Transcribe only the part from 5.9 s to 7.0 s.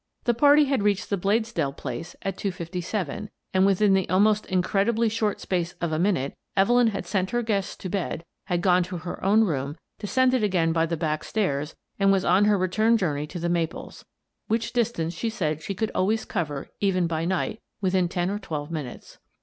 a minute Evelyn